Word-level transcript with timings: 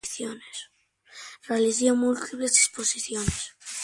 Realizó 1.43 1.93
múltiples 1.95 2.53
exposiciones. 2.59 3.55